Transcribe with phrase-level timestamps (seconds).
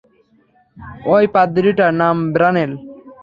[1.05, 2.71] অই পাদ্রীটা, নাম ব্র্যানেন।